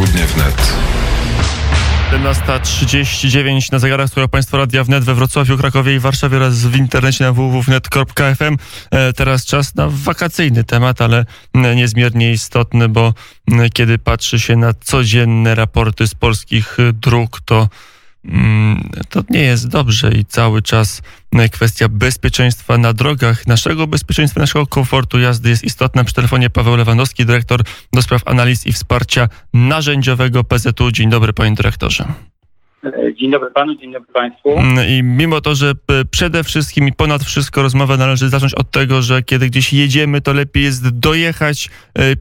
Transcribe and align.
Popołudnie 0.00 0.26
wnet. 0.26 0.72
11.39 2.12 3.72
na 3.72 3.78
zegarach 3.78 4.08
Słuchają 4.08 4.28
Państwo 4.28 4.56
Radia 4.56 4.84
Wnet 4.84 5.04
we 5.04 5.14
Wrocławiu, 5.14 5.58
Krakowie 5.58 5.94
i 5.94 5.98
Warszawie 5.98 6.36
oraz 6.36 6.54
w 6.58 6.76
internecie 6.76 7.24
na 7.24 7.32
www.net.fm. 7.32 8.56
E, 8.90 9.12
teraz 9.12 9.44
czas 9.44 9.74
na 9.74 9.88
wakacyjny 9.90 10.64
temat, 10.64 11.02
ale 11.02 11.24
niezmiernie 11.54 12.32
istotny, 12.32 12.88
bo 12.88 13.14
kiedy 13.72 13.98
patrzy 13.98 14.40
się 14.40 14.56
na 14.56 14.74
codzienne 14.74 15.54
raporty 15.54 16.06
z 16.06 16.14
polskich 16.14 16.76
dróg, 16.92 17.40
to 17.44 17.68
to 19.08 19.22
nie 19.30 19.40
jest 19.40 19.68
dobrze 19.68 20.12
i 20.12 20.24
cały 20.24 20.62
czas 20.62 21.02
e, 21.32 21.48
kwestia 21.48 21.88
bezpieczeństwa 21.88 22.78
na 22.78 22.92
drogach, 22.92 23.46
naszego 23.46 23.86
bezpieczeństwa, 23.86 24.40
naszego 24.40 24.66
komfortu 24.66 25.18
jazdy 25.18 25.48
jest 25.48 25.64
istotna. 25.64 26.04
Przy 26.04 26.14
telefonie 26.14 26.50
Paweł 26.50 26.76
Lewandowski, 26.76 27.26
dyrektor 27.26 27.62
do 27.92 28.02
spraw 28.02 28.22
analiz 28.28 28.66
i 28.66 28.72
wsparcia 28.72 29.28
narzędziowego 29.54 30.44
PZU. 30.44 30.92
Dzień 30.92 31.10
dobry, 31.10 31.32
panie 31.32 31.54
dyrektorze. 31.54 32.29
Dzień 33.20 33.30
dobry 33.30 33.50
panu, 33.50 33.74
dzień 33.74 33.92
dobry 33.92 34.12
państwu. 34.12 34.58
Mm, 34.58 34.88
I 34.88 35.02
mimo 35.02 35.40
to, 35.40 35.54
że 35.54 35.72
przede 36.10 36.44
wszystkim 36.44 36.88
i 36.88 36.92
ponad 36.92 37.22
wszystko 37.22 37.62
rozmowa 37.62 37.96
należy 37.96 38.28
zacząć 38.28 38.54
od 38.54 38.70
tego, 38.70 39.02
że 39.02 39.22
kiedy 39.22 39.46
gdzieś 39.46 39.72
jedziemy, 39.72 40.20
to 40.20 40.32
lepiej 40.32 40.62
jest 40.62 40.98
dojechać 40.98 41.68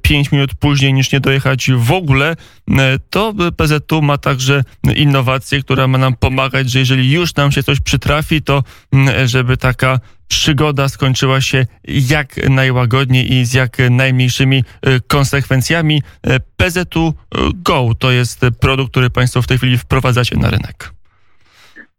5 0.02 0.28
e, 0.28 0.36
minut 0.36 0.52
później 0.60 0.94
niż 0.94 1.12
nie 1.12 1.20
dojechać 1.20 1.72
w 1.72 1.92
ogóle, 1.92 2.36
e, 2.70 3.00
to 3.10 3.34
PZU 3.58 4.02
ma 4.02 4.18
także 4.18 4.64
innowację, 4.96 5.62
która 5.62 5.88
ma 5.88 5.98
nam 5.98 6.16
pomagać, 6.16 6.70
że 6.70 6.80
jeżeli 6.80 7.12
już 7.12 7.36
nam 7.36 7.52
się 7.52 7.64
coś 7.64 7.80
przytrafi, 7.80 8.42
to 8.42 8.64
mm, 8.94 9.28
żeby 9.28 9.58
taka 9.58 10.00
przygoda 10.30 10.88
skończyła 10.88 11.42
się 11.42 11.66
jak 11.88 12.28
najłagodniej 12.50 13.34
i 13.34 13.46
z 13.46 13.54
jak 13.54 13.72
najmniejszymi 13.90 14.58
e, 14.58 14.64
konsekwencjami. 15.08 16.02
E, 16.28 16.40
PZU 16.58 17.06
e, 17.08 17.14
Go 17.56 17.90
to 18.00 18.12
jest 18.12 18.40
produkt, 18.62 18.92
który 18.92 19.10
Państwo 19.10 19.42
w 19.42 19.48
tej 19.48 19.58
chwili 19.58 19.78
wprowadzacie 19.78 20.36
na 20.38 20.50
rynek. 20.50 20.78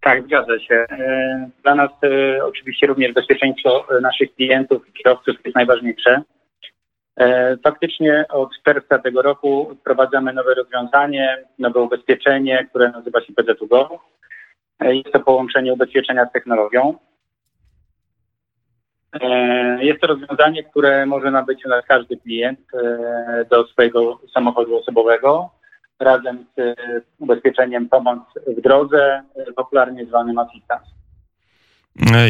Tak, 0.00 0.24
zgadza 0.24 0.58
się. 0.58 0.86
Dla 1.62 1.74
nas 1.74 1.90
oczywiście 2.42 2.86
również 2.86 3.12
bezpieczeństwo 3.12 3.86
naszych 4.02 4.34
klientów 4.34 4.88
i 4.88 4.92
kierowców 4.92 5.36
jest 5.44 5.56
najważniejsze. 5.56 6.22
Faktycznie 7.64 8.24
od 8.28 8.50
czerwca 8.64 8.98
tego 8.98 9.22
roku 9.22 9.76
wprowadzamy 9.80 10.32
nowe 10.32 10.54
rozwiązanie, 10.54 11.38
nowe 11.58 11.80
ubezpieczenie, 11.80 12.66
które 12.70 12.90
nazywa 12.90 13.20
się 13.20 13.32
PZU 13.32 13.66
Go. 13.66 13.98
Jest 14.80 15.12
to 15.12 15.20
połączenie 15.20 15.72
ubezpieczenia 15.72 16.26
z 16.26 16.32
technologią. 16.32 16.98
E, 19.12 19.84
jest 19.84 20.00
to 20.00 20.06
rozwiązanie, 20.06 20.64
które 20.64 21.06
może 21.06 21.30
nabyć 21.30 21.66
u 21.66 21.68
nas 21.68 21.84
każdy 21.86 22.16
klient 22.16 22.60
e, 22.74 23.44
do 23.50 23.66
swojego 23.66 24.20
samochodu 24.34 24.76
osobowego 24.76 25.50
razem 26.00 26.44
z 26.56 26.60
e, 26.60 26.74
ubezpieczeniem 27.18 27.88
pomoc 27.88 28.18
w 28.46 28.60
drodze, 28.60 29.22
popularnie 29.56 30.06
zwanym 30.06 30.38
assistance. 30.38 30.99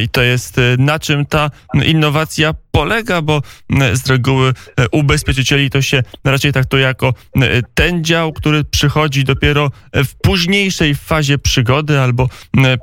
I 0.03 0.08
to 0.08 0.22
jest 0.22 0.58
e, 0.58 0.62
na 0.78 0.98
czym 0.98 1.27
ta 1.27 1.50
innowacja 1.84 2.55
polega, 2.70 3.22
bo 3.22 3.42
e, 3.80 3.97
z 3.97 4.06
reguły 4.06 4.48
e, 4.77 4.89
ubezpieczycieli 4.89 5.70
to 5.70 5.83
się 5.83 6.03
raczej 6.25 6.53
traktuje 6.53 6.83
jako 6.83 7.14
ten 7.75 8.05
dział, 8.05 8.33
który 8.33 8.64
przychodzi 8.64 9.25
dopiero 9.25 9.70
w 9.94 10.14
późniejszej 10.22 10.94
fazie 10.94 11.38
przygody 11.38 12.00
albo 12.00 12.28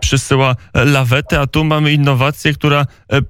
przysyła 0.01 0.55
lawetę, 0.73 1.39
a 1.39 1.47
tu 1.47 1.63
mamy 1.63 1.91
innowację, 1.93 2.53
która 2.53 2.85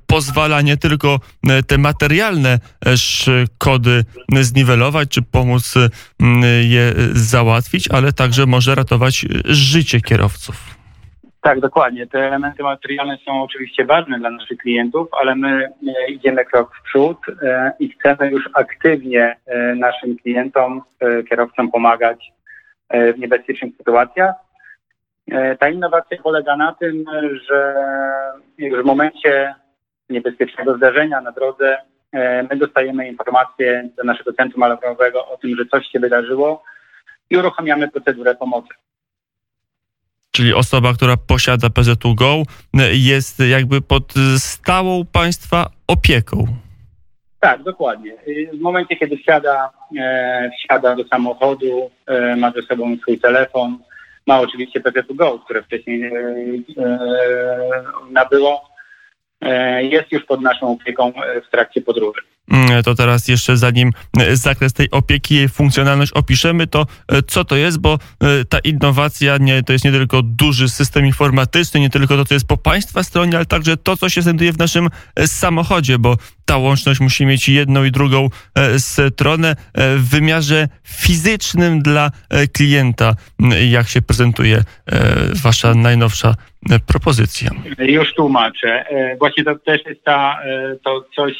pozwala 0.07 0.61
nie 0.61 0.77
tylko 0.77 1.19
te 1.67 1.77
materialne 1.77 2.59
szkody 2.95 4.05
zniwelować 4.41 5.09
czy 5.09 5.21
pomóc 5.21 5.73
je 6.61 6.93
załatwić, 7.13 7.87
ale 7.87 8.13
także 8.13 8.45
może 8.45 8.75
ratować 8.75 9.25
życie 9.45 10.01
kierowców. 10.01 10.76
Tak, 11.41 11.59
dokładnie. 11.59 12.07
Te 12.07 12.19
elementy 12.19 12.63
materialne 12.63 13.17
są 13.25 13.43
oczywiście 13.43 13.85
ważne 13.85 14.19
dla 14.19 14.29
naszych 14.29 14.57
klientów, 14.57 15.07
ale 15.21 15.35
my 15.35 15.65
e, 15.65 16.11
idziemy 16.11 16.45
krok 16.45 16.75
w 16.75 16.83
przód 16.83 17.17
e, 17.41 17.71
i 17.79 17.89
chcemy 17.89 18.31
już 18.31 18.49
aktywnie 18.53 19.35
e, 19.45 19.75
naszym 19.75 20.17
klientom, 20.17 20.81
kierowcom 21.29 21.71
pomagać 21.71 22.31
w 22.89 23.19
niebezpiecznych 23.19 23.75
sytuacjach. 23.77 24.35
Ta 25.59 25.69
innowacja 25.69 26.17
polega 26.23 26.57
na 26.57 26.73
tym, 26.73 27.05
że 27.49 27.75
już 28.57 28.81
w 28.81 28.85
momencie 28.85 29.55
niebezpiecznego 30.09 30.77
zdarzenia 30.77 31.21
na 31.21 31.31
drodze 31.31 31.77
my 32.49 32.55
dostajemy 32.55 33.07
informację 33.07 33.89
do 33.97 34.03
naszego 34.03 34.33
centrum 34.33 34.63
alarmowego 34.63 35.27
o 35.27 35.37
tym, 35.37 35.55
że 35.57 35.65
coś 35.65 35.87
się 35.87 35.99
wydarzyło 35.99 36.63
i 37.29 37.37
uruchamiamy 37.37 37.87
procedurę 37.87 38.35
pomocy 38.35 38.69
czyli 40.31 40.53
osoba, 40.53 40.93
która 40.93 41.17
posiada 41.17 41.69
PZU 41.69 42.15
Go, 42.15 42.43
jest 42.91 43.39
jakby 43.39 43.81
pod 43.81 44.13
stałą 44.37 45.05
państwa 45.05 45.69
opieką. 45.87 46.47
Tak, 47.39 47.63
dokładnie. 47.63 48.11
W 48.53 48.59
momencie, 48.59 48.95
kiedy 48.95 49.17
wsiada, 49.17 49.69
e, 49.97 50.49
wsiada 50.59 50.95
do 50.95 51.03
samochodu, 51.07 51.91
e, 52.05 52.35
ma 52.35 52.51
ze 52.51 52.61
sobą 52.61 52.97
swój 52.97 53.19
telefon, 53.19 53.77
ma 54.27 54.39
oczywiście 54.39 54.79
PZU 54.79 55.15
Go, 55.15 55.39
które 55.39 55.63
wcześniej 55.63 56.03
e, 56.03 56.11
e 56.77 57.83
nabyło, 58.11 58.69
e, 59.41 59.83
jest 59.83 60.11
już 60.11 60.25
pod 60.25 60.41
naszą 60.41 60.71
opieką 60.71 61.13
e, 61.15 61.41
w 61.41 61.49
trakcie 61.49 61.81
podróży. 61.81 62.21
Mm, 62.51 62.83
to 62.83 62.95
teraz 62.95 63.27
jeszcze 63.27 63.57
zanim 63.57 63.91
e, 64.19 64.35
zakres 64.35 64.73
tej 64.73 64.91
opieki, 64.91 65.35
jej 65.35 65.49
funkcjonalność 65.49 66.11
opiszemy, 66.11 66.67
to 66.67 66.87
e, 67.07 67.21
co 67.23 67.45
to 67.45 67.55
jest, 67.55 67.77
bo 67.77 67.93
e, 67.93 68.45
ta 68.45 68.59
innowacja 68.59 69.37
nie, 69.37 69.63
to 69.63 69.73
jest 69.73 69.85
nie 69.85 69.91
tylko 69.91 70.21
duży 70.21 70.69
system 70.69 71.05
informatyczny, 71.05 71.79
nie 71.79 71.89
tylko 71.89 72.17
to, 72.17 72.25
co 72.25 72.33
jest 72.33 72.47
po 72.47 72.57
Państwa 72.57 73.03
stronie, 73.03 73.35
ale 73.35 73.45
także 73.45 73.77
to, 73.77 73.97
co 73.97 74.09
się 74.09 74.21
znajduje 74.21 74.53
w 74.53 74.57
naszym 74.57 74.89
samochodzie, 75.25 75.99
bo 75.99 76.17
ta 76.47 76.57
łączność 76.57 76.99
musi 76.99 77.25
mieć 77.25 77.49
jedną 77.49 77.83
i 77.83 77.91
drugą 77.91 78.29
stronę 78.77 79.55
w 79.75 80.09
wymiarze 80.11 80.67
fizycznym 80.83 81.81
dla 81.81 82.11
klienta. 82.53 83.13
Jak 83.69 83.87
się 83.87 84.01
prezentuje 84.01 84.63
Wasza 85.43 85.73
najnowsza 85.73 86.35
propozycja? 86.87 87.49
Już 87.79 88.13
tłumaczę. 88.13 88.85
Właśnie 89.19 89.43
to 89.43 89.55
też 89.55 89.81
jest 89.85 90.03
ta, 90.03 90.39
to 90.85 91.05
coś 91.15 91.33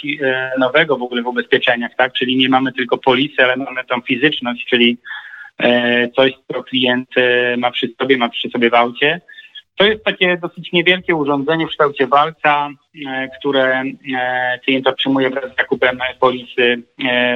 nowego 0.59 0.97
w 0.97 1.01
ogóle 1.01 1.21
w 1.21 1.27
ubezpieczeniach, 1.27 1.91
tak? 1.97 2.13
Czyli 2.13 2.37
nie 2.37 2.49
mamy 2.49 2.73
tylko 2.73 2.97
polisy, 2.97 3.43
ale 3.43 3.55
mamy 3.55 3.83
tą 3.83 4.01
fizyczność, 4.01 4.65
czyli 4.69 4.97
e, 5.59 6.09
coś, 6.15 6.31
co 6.53 6.63
klient 6.63 7.09
e, 7.17 7.57
ma 7.57 7.71
przy 7.71 7.87
sobie, 8.01 8.17
ma 8.17 8.29
przy 8.29 8.49
sobie 8.49 8.69
w 8.69 8.73
aucie. 8.73 9.21
To 9.77 9.85
jest 9.85 10.03
takie 10.03 10.37
dosyć 10.37 10.71
niewielkie 10.71 11.15
urządzenie 11.15 11.67
w 11.67 11.69
kształcie 11.69 12.07
walca, 12.07 12.69
e, 13.07 13.29
które 13.39 13.83
klient 14.65 14.87
otrzymuje 14.87 15.29
wraz 15.29 15.53
z 15.53 15.57
zakupem 15.57 15.99
polisy 16.19 16.83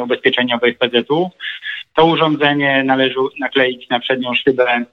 ubezpieczeniowej 0.03 0.73
w 0.73 0.77
PZU. 0.77 1.31
To 1.93 2.05
urządzenie 2.05 2.83
należy 2.83 3.15
nakleić 3.39 3.89
na 3.89 3.99
przednią 3.99 4.33
szybę 4.33 4.85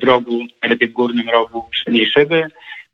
w 0.00 0.04
rogu, 0.04 0.38
najlepiej 0.62 0.88
w 0.88 0.92
górnym 0.92 1.28
rogu 1.28 1.64
przedniej 1.70 2.06
szyby 2.06 2.50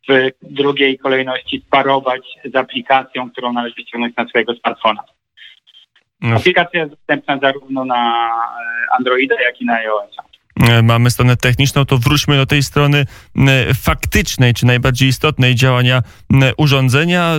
w 0.08 0.30
drugiej 0.42 0.98
kolejności 0.98 1.62
sparować 1.66 2.22
z 2.44 2.56
aplikacją, 2.56 3.30
którą 3.30 3.52
należy 3.52 3.82
ściągnąć 3.82 4.16
na 4.16 4.28
swojego 4.28 4.54
smartfona. 4.54 5.02
No. 6.20 6.36
Aplikacja 6.36 6.80
jest 6.80 6.92
dostępna 6.92 7.38
zarówno 7.38 7.84
na 7.84 8.28
e, 8.28 8.94
Androida, 8.98 9.42
jak 9.42 9.60
i 9.60 9.64
na 9.64 9.74
iOS. 9.74 10.10
E, 10.18 10.29
mamy 10.82 11.10
stronę 11.10 11.36
techniczną, 11.36 11.84
to 11.84 11.98
wróćmy 11.98 12.36
do 12.36 12.46
tej 12.46 12.62
strony 12.62 13.06
faktycznej, 13.74 14.54
czy 14.54 14.66
najbardziej 14.66 15.08
istotnej 15.08 15.54
działania 15.54 16.02
urządzenia. 16.56 17.32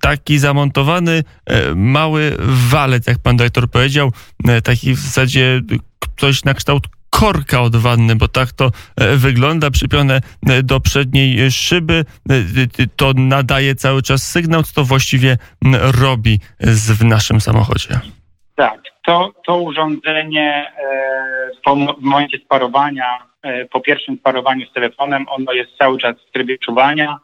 Taki 0.00 0.38
zamontowany 0.38 1.24
e, 1.46 1.74
mały 1.74 2.36
walet, 2.70 3.06
jak 3.06 3.18
pan 3.18 3.36
dyrektor 3.36 3.70
powiedział, 3.70 4.12
taki 4.64 4.94
w 4.94 4.98
zasadzie 4.98 5.60
ktoś 6.00 6.44
na 6.44 6.54
kształt 6.54 6.86
korka 7.10 7.60
od 7.60 7.76
wanny, 7.76 8.16
bo 8.16 8.28
tak 8.28 8.52
to 8.52 8.70
e, 8.96 9.16
wygląda, 9.16 9.70
przypione 9.70 10.20
e, 10.46 10.62
do 10.62 10.80
przedniej 10.80 11.52
szyby. 11.52 12.04
E, 12.30 12.86
to 12.96 13.12
nadaje 13.16 13.74
cały 13.74 14.02
czas 14.02 14.22
sygnał, 14.22 14.62
co 14.62 14.74
to 14.74 14.84
właściwie 14.84 15.38
robi 15.80 16.40
w 16.60 17.04
naszym 17.04 17.40
samochodzie. 17.40 18.00
Tak, 18.54 18.80
to, 19.10 19.32
to 19.46 19.56
urządzenie 19.56 20.72
w 21.98 22.02
momencie 22.02 22.38
sparowania, 22.38 23.18
po 23.70 23.80
pierwszym 23.80 24.16
sparowaniu 24.16 24.66
z 24.66 24.72
telefonem, 24.72 25.26
ono 25.28 25.52
jest 25.52 25.76
cały 25.78 25.98
czas 25.98 26.16
w 26.28 26.32
trybie 26.32 26.58
czuwania. 26.58 27.18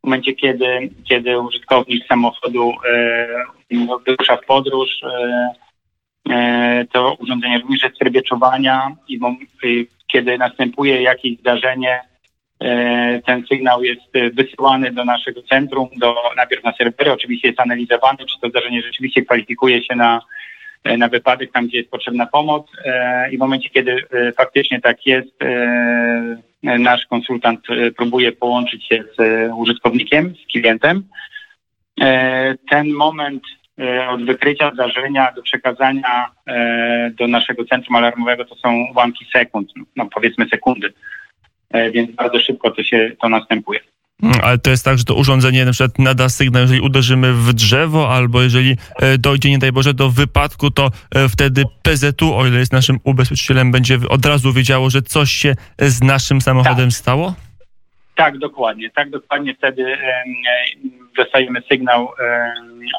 W 0.00 0.06
momencie, 0.06 0.32
kiedy, 0.32 0.90
kiedy 1.08 1.40
użytkownik 1.40 2.06
samochodu 2.06 2.72
wyrusza 4.06 4.36
w 4.36 4.46
podróż, 4.46 5.00
E, 6.30 6.84
to 6.92 7.14
urządzenie 7.14 7.58
również 7.58 7.82
jest 7.82 7.94
w 7.94 7.98
trybie 7.98 8.22
czuwania 8.22 8.96
i 9.08 9.20
kiedy 10.12 10.38
następuje 10.38 11.02
jakieś 11.02 11.38
zdarzenie, 11.38 12.00
e, 12.60 13.22
ten 13.26 13.44
sygnał 13.46 13.82
jest 13.82 14.02
wysyłany 14.32 14.90
do 14.90 15.04
naszego 15.04 15.42
centrum, 15.42 15.88
do, 15.96 16.16
najpierw 16.36 16.64
na 16.64 16.72
serwery, 16.72 17.12
oczywiście 17.12 17.48
jest 17.48 17.60
analizowany, 17.60 18.18
czy 18.18 18.40
to 18.40 18.48
zdarzenie 18.48 18.82
rzeczywiście 18.82 19.22
kwalifikuje 19.22 19.84
się 19.84 19.94
na 19.96 20.20
na 20.84 21.08
wypadek 21.08 21.52
tam, 21.52 21.66
gdzie 21.66 21.78
jest 21.78 21.90
potrzebna 21.90 22.26
pomoc 22.26 22.66
i 23.30 23.36
w 23.36 23.40
momencie, 23.40 23.68
kiedy 23.70 23.96
faktycznie 24.36 24.80
tak 24.80 25.06
jest, 25.06 25.38
nasz 26.62 27.06
konsultant 27.06 27.60
próbuje 27.96 28.32
połączyć 28.32 28.86
się 28.86 29.04
z 29.18 29.50
użytkownikiem, 29.56 30.34
z 30.44 30.52
klientem. 30.52 31.04
Ten 32.70 32.92
moment 32.92 33.42
od 34.08 34.24
wykrycia 34.24 34.70
zdarzenia 34.74 35.32
do 35.32 35.42
przekazania 35.42 36.30
do 37.18 37.28
naszego 37.28 37.64
centrum 37.64 37.96
alarmowego 37.96 38.44
to 38.44 38.54
są 38.54 38.84
ułamki 38.92 39.26
sekund, 39.32 39.72
no 39.96 40.08
powiedzmy 40.14 40.46
sekundy. 40.48 40.92
E, 41.70 41.90
więc 41.90 42.10
bardzo 42.10 42.38
szybko 42.38 42.70
to 42.70 42.82
się 42.82 43.10
to 43.20 43.28
następuje. 43.28 43.80
Mm, 44.22 44.40
ale 44.42 44.58
to 44.58 44.70
jest 44.70 44.84
tak, 44.84 44.98
że 44.98 45.04
to 45.04 45.14
urządzenie 45.14 45.64
na 45.64 45.72
przykład 45.72 45.98
nada 45.98 46.28
sygnał, 46.28 46.62
jeżeli 46.62 46.80
uderzymy 46.80 47.32
w 47.32 47.52
drzewo, 47.52 48.14
albo 48.14 48.42
jeżeli 48.42 48.76
e, 49.00 49.18
dojdzie, 49.18 49.50
nie 49.50 49.58
daj 49.58 49.72
Boże, 49.72 49.94
do 49.94 50.10
wypadku, 50.10 50.70
to 50.70 50.90
e, 51.14 51.28
wtedy 51.28 51.64
PZU, 51.82 52.34
o 52.34 52.46
ile 52.46 52.58
jest 52.58 52.72
naszym 52.72 52.98
ubezpieczycielem, 53.04 53.72
będzie 53.72 53.98
od 54.08 54.26
razu 54.26 54.52
wiedziało, 54.52 54.90
że 54.90 55.02
coś 55.02 55.30
się 55.30 55.54
z 55.78 56.02
naszym 56.02 56.40
samochodem 56.40 56.88
tak. 56.88 56.98
stało? 56.98 57.34
Tak, 58.16 58.38
dokładnie. 58.38 58.90
Tak, 58.90 59.10
dokładnie 59.10 59.54
wtedy 59.54 59.96
dostajemy 61.16 61.62
sygnał 61.70 62.08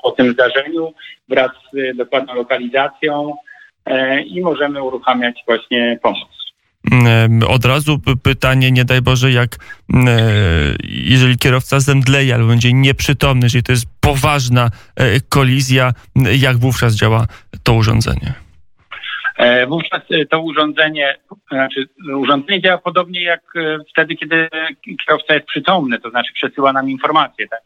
o 0.03 0.11
tym 0.11 0.33
zdarzeniu 0.33 0.93
wraz 1.29 1.51
z 1.73 1.97
dokładną 1.97 2.35
lokalizacją 2.35 3.33
i 4.25 4.41
możemy 4.41 4.83
uruchamiać 4.83 5.43
właśnie 5.47 5.99
pomoc. 6.03 6.38
Od 7.47 7.65
razu 7.65 7.99
pytanie, 8.23 8.71
nie 8.71 8.85
daj 8.85 9.01
Boże, 9.01 9.31
jak 9.31 9.55
e, 9.55 10.21
jeżeli 10.89 11.37
kierowca 11.37 11.79
zemdleje 11.79 12.35
albo 12.35 12.47
będzie 12.47 12.73
nieprzytomny, 12.73 13.45
jeżeli 13.45 13.63
to 13.63 13.71
jest 13.71 13.85
poważna 14.01 14.69
e, 14.95 15.19
kolizja, 15.29 15.91
jak 16.15 16.57
wówczas 16.57 16.95
działa 16.95 17.25
to 17.63 17.73
urządzenie? 17.73 18.33
E, 19.37 19.67
wówczas 19.67 20.01
to 20.29 20.41
urządzenie, 20.41 21.15
znaczy 21.51 21.87
urządzenie 22.15 22.61
działa 22.61 22.77
podobnie 22.77 23.23
jak 23.23 23.41
wtedy, 23.89 24.15
kiedy 24.15 24.49
kierowca 25.05 25.33
jest 25.33 25.47
przytomny, 25.47 25.99
to 25.99 26.09
znaczy 26.09 26.33
przesyła 26.33 26.73
nam 26.73 26.89
informacje. 26.89 27.47
Tak? 27.47 27.61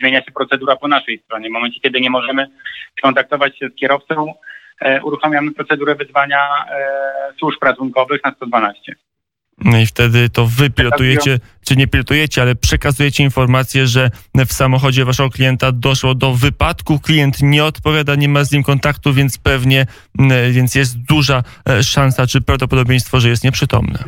Zmienia 0.00 0.24
się 0.24 0.32
procedura 0.32 0.76
po 0.76 0.88
naszej 0.88 1.18
stronie. 1.18 1.48
W 1.48 1.52
momencie, 1.52 1.80
kiedy 1.80 2.00
nie 2.00 2.10
możemy 2.10 2.46
kontaktować 3.02 3.58
się 3.58 3.68
z 3.68 3.74
kierowcą, 3.74 4.34
E, 4.34 4.67
uruchamiamy 5.04 5.52
procedurę 5.54 5.94
wyzwania 5.94 6.48
e, 6.70 7.32
służb 7.38 7.62
ratunkowych 7.62 8.24
na 8.24 8.32
112. 8.32 8.94
No 9.64 9.78
i 9.78 9.86
wtedy 9.86 10.28
to 10.28 10.46
wy 10.46 10.70
pilotujecie, 10.70 11.38
czy 11.66 11.76
nie 11.76 11.86
pilotujecie, 11.86 12.42
ale 12.42 12.54
przekazujecie 12.54 13.24
informację, 13.24 13.86
że 13.86 14.10
w 14.46 14.52
samochodzie 14.52 15.04
waszego 15.04 15.30
klienta 15.30 15.72
doszło 15.72 16.14
do 16.14 16.34
wypadku, 16.34 16.98
klient 16.98 17.42
nie 17.42 17.64
odpowiada, 17.64 18.14
nie 18.14 18.28
ma 18.28 18.44
z 18.44 18.52
nim 18.52 18.62
kontaktu, 18.62 19.12
więc 19.12 19.38
pewnie, 19.38 19.86
więc 20.50 20.74
jest 20.74 21.06
duża 21.08 21.42
e, 21.68 21.82
szansa, 21.82 22.26
czy 22.26 22.40
prawdopodobieństwo, 22.40 23.20
że 23.20 23.28
jest 23.28 23.44
nieprzytomny. 23.44 23.98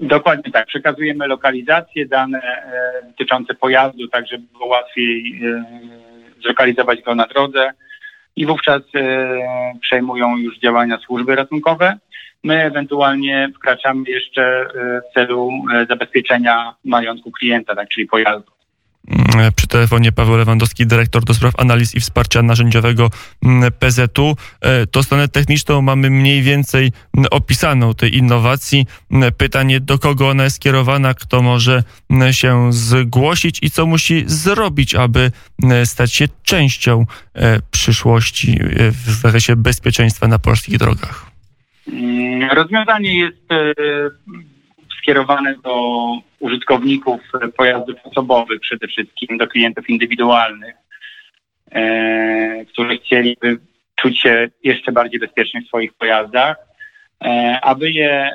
Dokładnie 0.00 0.52
tak. 0.52 0.66
Przekazujemy 0.66 1.26
lokalizację, 1.26 2.06
dane 2.06 2.40
dotyczące 3.04 3.54
pojazdu, 3.54 4.08
tak 4.08 4.26
żeby 4.26 4.44
było 4.52 4.66
łatwiej 4.66 5.40
zlokalizować 6.42 7.02
go 7.02 7.14
na 7.14 7.26
drodze 7.26 7.72
i 8.36 8.46
wówczas 8.46 8.82
e, 8.94 9.38
przejmują 9.80 10.36
już 10.36 10.58
działania 10.58 10.98
służby 10.98 11.36
ratunkowe. 11.36 11.98
My 12.44 12.62
ewentualnie 12.62 13.48
wkraczamy 13.56 14.10
jeszcze 14.10 14.42
e, 14.42 15.00
w 15.00 15.14
celu 15.14 15.50
e, 15.72 15.86
zabezpieczenia 15.86 16.74
majątku 16.84 17.30
klienta, 17.30 17.74
tak, 17.74 17.88
czyli 17.88 18.06
pojazdu. 18.06 18.59
Mm, 19.10 19.52
przy 19.56 19.66
telefonie 19.66 20.12
Paweł 20.12 20.36
Lewandowski, 20.36 20.86
dyrektor 20.86 21.24
do 21.24 21.34
spraw 21.34 21.60
analiz 21.60 21.94
i 21.94 22.00
wsparcia 22.00 22.42
narzędziowego 22.42 23.10
mm, 23.44 23.72
PZU. 23.72 24.36
To 24.90 25.02
stronę 25.02 25.28
techniczną 25.28 25.82
mamy 25.82 26.10
mniej 26.10 26.42
więcej 26.42 26.92
mm, 27.16 27.26
opisaną 27.30 27.94
tej 27.94 28.16
innowacji. 28.16 28.86
Pytanie, 29.36 29.80
do 29.80 29.98
kogo 29.98 30.28
ona 30.28 30.44
jest 30.44 30.56
skierowana, 30.56 31.14
kto 31.14 31.42
może 31.42 31.82
się 32.30 32.72
zgłosić 32.72 33.58
i 33.62 33.70
co 33.70 33.86
musi 33.86 34.24
zrobić, 34.26 34.94
aby 34.94 35.32
stać 35.84 36.12
się 36.12 36.28
częścią 36.42 37.06
e, 37.34 37.60
przyszłości 37.70 38.58
e, 38.60 38.90
w 38.90 39.10
zakresie 39.22 39.56
bezpieczeństwa 39.56 40.28
na 40.28 40.38
polskich 40.38 40.78
drogach. 40.78 41.30
Rozwiązanie 42.52 43.18
jest 43.18 43.52
e, 43.52 43.74
skierowane 45.02 45.54
do 45.64 46.06
użytkowników 46.38 47.20
pojazdów 47.56 47.96
osobowych 48.04 48.60
przede 48.60 48.86
wszystkim, 48.86 49.38
do 49.38 49.46
klientów 49.46 49.90
indywidualnych, 49.90 50.74
e, 51.72 52.64
którzy 52.64 52.98
chcieliby 52.98 53.58
czuć 53.96 54.20
się 54.20 54.48
jeszcze 54.64 54.92
bardziej 54.92 55.20
bezpiecznie 55.20 55.62
w 55.62 55.66
swoich 55.66 55.92
pojazdach. 55.94 56.56
E, 57.24 57.58
aby 57.62 57.90
je 57.90 58.10
e, 58.10 58.32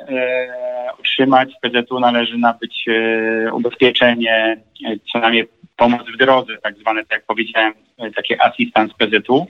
otrzymać, 0.98 1.48
PZU 1.62 2.00
należy 2.00 2.38
nabyć 2.38 2.86
ubezpieczenie, 3.52 4.56
co 5.12 5.18
najmniej 5.18 5.48
pomoc 5.76 6.02
w 6.14 6.16
drodze, 6.16 6.56
tak 6.62 6.76
zwane, 6.76 7.00
tak 7.00 7.10
jak 7.10 7.26
powiedziałem, 7.26 7.72
takie 8.16 8.42
asystans 8.42 8.92
PZU. 8.94 9.46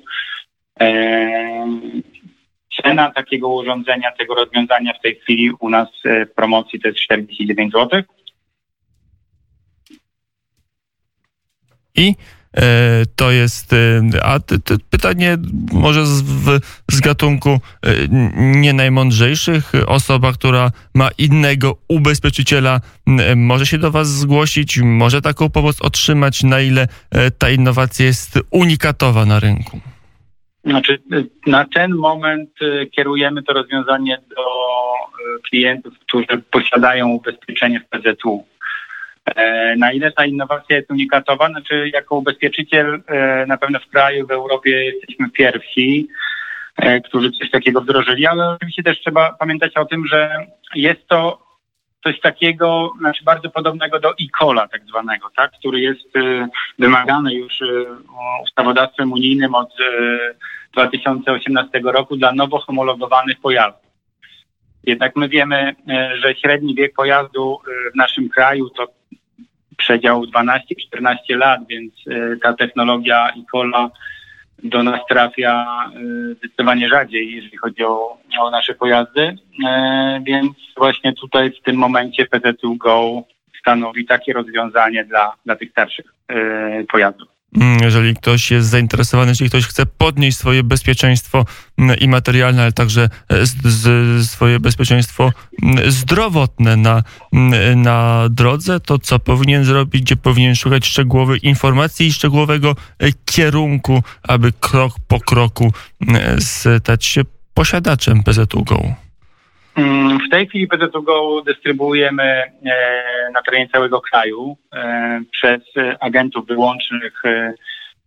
Cena 2.83 3.11
takiego 3.11 3.49
urządzenia, 3.49 4.13
tego 4.13 4.35
rozwiązania 4.35 4.93
w 4.93 5.03
tej 5.03 5.15
chwili 5.15 5.51
u 5.61 5.71
nas 5.71 5.89
e, 6.05 6.27
w 6.27 6.35
promocji 6.35 6.81
to 6.81 6.89
jest 6.89 7.01
49 7.01 7.73
zł. 7.73 8.03
I 11.95 12.15
e, 12.57 12.63
to 13.17 13.31
jest, 13.31 13.73
e, 13.73 14.03
a 14.23 14.39
pytanie 14.91 15.37
może 15.73 16.07
z, 16.07 16.23
w, 16.23 16.61
z 16.91 17.01
gatunku 17.01 17.61
nie 18.37 18.73
najmądrzejszych. 18.73 19.73
Osoba, 19.87 20.33
która 20.33 20.71
ma 20.95 21.11
innego 21.19 21.77
ubezpieczyciela, 21.89 22.81
może 23.37 23.67
się 23.67 23.79
do 23.79 23.91
Was 23.91 24.09
zgłosić, 24.09 24.79
może 24.79 25.23
taką 25.23 25.51
pomoc 25.51 25.81
otrzymać, 25.81 26.43
na 26.43 26.61
ile 26.61 26.89
ta 27.39 27.51
innowacja 27.51 28.07
jest 28.07 28.39
unikatowa 28.51 29.25
na 29.25 29.41
rynku. 29.41 29.81
Znaczy, 30.67 30.99
na 31.47 31.65
ten 31.65 31.95
moment 31.95 32.51
y, 32.63 32.87
kierujemy 32.87 33.43
to 33.43 33.53
rozwiązanie 33.53 34.19
do 34.37 34.43
y, 34.43 35.43
klientów, 35.43 35.99
którzy 35.99 36.43
posiadają 36.51 37.09
ubezpieczenie 37.09 37.81
w 37.81 37.89
PZU. 37.89 38.45
E, 39.27 39.77
na 39.77 39.93
ile 39.93 40.13
ta 40.13 40.25
innowacja 40.25 40.77
jest 40.77 40.91
unikatowa? 40.91 41.49
Znaczy, 41.49 41.91
jako 41.95 42.17
ubezpieczyciel 42.17 43.03
e, 43.07 43.47
na 43.47 43.57
pewno 43.57 43.79
w 43.79 43.87
kraju, 43.87 44.27
w 44.27 44.31
Europie 44.31 44.85
jesteśmy 44.85 45.31
pierwsi, 45.31 46.09
e, 46.77 47.01
którzy 47.01 47.31
coś 47.31 47.51
takiego 47.51 47.81
wdrożyli, 47.81 48.27
ale 48.27 48.49
oczywiście 48.49 48.83
też 48.83 49.01
trzeba 49.01 49.33
pamiętać 49.33 49.77
o 49.77 49.85
tym, 49.85 50.07
że 50.07 50.47
jest 50.75 51.07
to 51.09 51.46
coś 52.05 52.21
takiego, 52.21 52.93
znaczy 52.99 53.25
bardzo 53.25 53.51
podobnego 53.51 54.01
do 54.01 54.11
e-cola 54.11 54.69
tak 54.69 54.85
zwanego, 54.87 55.31
tak, 55.37 55.53
który 55.59 55.81
jest 55.81 56.17
y, 56.17 56.47
wymagany 56.79 57.35
już 57.35 57.61
y, 57.61 57.87
ustawodawstwem 58.45 59.13
unijnym 59.13 59.55
od 59.55 59.81
y, 59.81 60.37
2018 60.73 61.81
roku 61.85 62.17
dla 62.17 62.33
nowo 62.33 62.59
homologowanych 62.59 63.41
pojazdów. 63.41 63.87
Jednak 64.87 65.17
my 65.17 65.29
wiemy, 65.29 65.75
y, 66.15 66.19
że 66.21 66.35
średni 66.35 66.75
wiek 66.75 66.95
pojazdu 66.95 67.59
y, 67.69 67.91
w 67.91 67.97
naszym 67.97 68.29
kraju 68.29 68.71
to 68.71 68.87
przedział 69.77 70.23
12-14 70.25 71.17
lat, 71.29 71.61
więc 71.69 71.93
y, 72.07 72.39
ta 72.43 72.53
technologia 72.53 73.29
e-cola 73.29 73.91
do 74.63 74.83
nas 74.83 75.01
trafia 75.09 75.67
y, 75.97 76.35
zdecydowanie 76.35 76.89
rzadziej, 76.89 77.35
jeżeli 77.37 77.57
chodzi 77.57 77.85
o, 77.85 78.19
o 78.41 78.51
nasze 78.51 78.75
pojazdy, 78.75 79.21
y, 79.21 79.37
więc 80.23 80.53
właśnie 80.77 81.13
tutaj 81.13 81.51
w 81.51 81.63
tym 81.63 81.77
momencie 81.77 82.27
PZU 82.27 82.77
Go 82.77 83.23
stanowi 83.61 84.07
takie 84.07 84.33
rozwiązanie 84.33 85.05
dla, 85.05 85.33
dla 85.45 85.57
tych 85.57 85.71
starszych 85.71 86.15
y, 86.81 86.87
pojazdów. 86.93 87.36
Mm, 87.55 87.83
jeżeli 87.83 88.15
ktoś 88.15 88.51
jest 88.51 88.69
zainteresowany, 88.69 89.31
jeżeli 89.31 89.51
ktoś 89.51 89.67
chce 89.67 89.87
podnieść 89.87 90.39
swoje 90.39 90.63
bezpieczeństwo 90.63 91.45
mm, 91.79 91.99
i 91.99 92.09
materialne, 92.09 92.63
ale 92.63 92.73
także 92.73 93.09
z, 93.31 93.67
z, 93.67 94.31
swoje 94.31 94.61
bezpieczeństwo 94.61 95.33
mm, 95.63 95.91
zdrowotne 95.91 96.77
na, 96.77 97.03
na 97.77 98.27
drodze, 98.31 98.81
to 98.81 98.99
co 98.99 99.19
powinien 99.19 99.65
zrobić, 99.65 100.03
gdzie 100.03 100.17
powinien 100.17 100.55
szukać 100.55 100.87
szczegółowych 100.87 101.45
informacji 101.45 102.07
i 102.07 102.13
szczegółowego 102.13 102.77
e, 102.99 103.09
kierunku, 103.25 104.03
aby 104.23 104.53
krok 104.61 104.95
po 105.09 105.21
kroku 105.21 105.73
stać 106.41 107.05
się 107.05 107.23
posiadaczem 107.55 108.23
PZU 108.23 108.65
Go? 108.65 109.06
Mm, 109.77 110.19
w 110.27 110.31
tej 110.31 110.47
chwili 110.47 110.69
PZU 110.69 111.03
Go 111.03 111.43
dystrybuujemy 111.47 112.23
e, 112.23 112.51
na 113.35 113.43
terenie 113.43 113.69
całego 113.69 114.01
kraju 114.01 114.57
e, 114.73 115.21
przez 115.31 115.63
agentów 116.01 116.47
wyłącznych 116.47 117.25
e, 117.25 117.55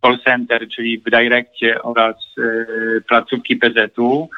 call 0.02 0.18
center, 0.24 0.68
czyli 0.68 0.98
w 0.98 1.10
Direkcie 1.10 1.82
oraz 1.82 2.16
placówki 3.08 3.56
PZU. 3.56 4.28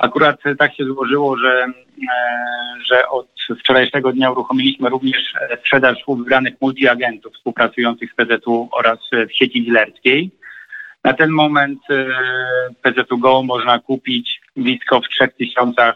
Akurat 0.00 0.40
tak 0.58 0.74
się 0.74 0.84
złożyło, 0.84 1.36
że, 1.36 1.66
że 2.86 3.08
od 3.08 3.28
wczorajszego 3.58 4.12
dnia 4.12 4.30
uruchomiliśmy 4.30 4.88
również 4.88 5.34
sprzedaż 5.60 5.98
wybranych 6.08 6.54
multiagentów 6.60 7.34
współpracujących 7.34 8.12
z 8.12 8.14
PZU 8.14 8.68
oraz 8.72 8.98
w 9.28 9.36
sieci 9.36 9.62
dealerskiej. 9.62 10.30
Na 11.04 11.12
ten 11.12 11.30
moment 11.30 11.80
e, 11.90 12.06
PZU 12.82 13.18
Go 13.18 13.42
można 13.42 13.78
kupić 13.78 14.40
blisko 14.56 15.00
w 15.00 15.08
3000 15.08 15.82
e, 15.82 15.94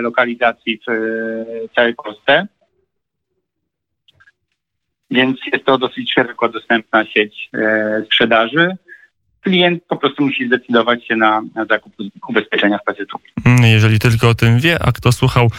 lokalizacji 0.00 0.80
w 0.86 0.90
e, 0.90 0.94
całej 1.74 1.94
Polsce. 1.94 2.46
Więc 5.10 5.38
jest 5.52 5.64
to 5.64 5.78
dosyć 5.78 6.12
szeroko 6.12 6.48
dostępna 6.48 7.06
sieć 7.06 7.48
e, 7.54 8.02
sprzedaży. 8.06 8.76
Klient 9.40 9.84
po 9.88 9.96
prostu 9.96 10.24
musi 10.24 10.46
zdecydować 10.46 11.06
się 11.06 11.16
na, 11.16 11.42
na 11.54 11.64
zakup 11.64 11.92
ubezpieczenia 12.28 12.78
w 12.78 12.84
PZU. 12.84 13.18
Mm, 13.44 13.64
Jeżeli 13.64 13.98
tylko 13.98 14.28
o 14.28 14.34
tym 14.34 14.58
wie, 14.58 14.82
a 14.82 14.92
kto 14.92 15.12
słuchał, 15.12 15.50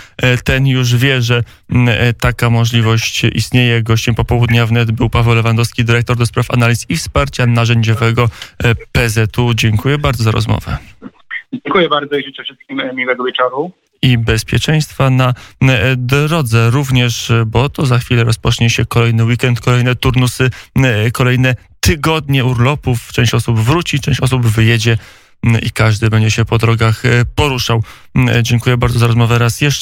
ten 0.43 0.67
już 0.67 0.95
wie, 0.95 1.21
że 1.21 1.43
mm, 1.71 2.13
taka 2.19 2.49
możliwość 2.49 3.23
istnieje. 3.23 3.83
Gościem 3.83 4.15
popołudnia 4.15 4.65
wnet 4.65 4.91
był 4.91 5.09
Paweł 5.09 5.35
Lewandowski, 5.35 5.85
dyrektor 5.85 6.17
do 6.17 6.25
spraw 6.25 6.51
analiz 6.51 6.89
i 6.89 6.95
wsparcia 6.95 7.45
narzędziowego 7.45 8.29
PZU. 8.91 9.53
Dziękuję 9.53 9.97
bardzo 9.97 10.23
za 10.23 10.31
rozmowę. 10.31 10.77
Dziękuję 11.53 11.89
bardzo 11.89 12.17
i 12.17 12.23
życzę 12.23 12.43
wszystkim 12.43 12.79
e, 12.79 12.93
miłego 12.93 13.23
wieczoru. 13.23 13.71
i 14.01 14.17
bezpieczeństwa 14.17 15.09
na 15.09 15.33
e, 15.61 15.95
drodze 15.95 16.69
również, 16.69 17.31
bo 17.45 17.69
to 17.69 17.85
za 17.85 17.99
chwilę 17.99 18.23
rozpocznie 18.23 18.69
się 18.69 18.85
kolejny 18.85 19.23
weekend, 19.25 19.61
kolejne 19.61 19.95
turnusy, 19.95 20.49
e, 20.75 21.11
kolejne 21.11 21.55
tygodnie 21.79 22.45
urlopów. 22.45 23.11
Część 23.13 23.33
osób 23.33 23.59
wróci, 23.59 23.99
część 23.99 24.19
osób 24.19 24.47
wyjedzie 24.47 24.97
i 25.63 25.71
każdy 25.71 26.09
będzie 26.09 26.31
się 26.31 26.45
po 26.45 26.57
drogach 26.57 27.03
poruszał. 27.35 27.83
Dziękuję 28.41 28.77
bardzo 28.77 28.99
za 28.99 29.07
rozmowę 29.07 29.37
raz 29.37 29.61
jeszcze. 29.61 29.79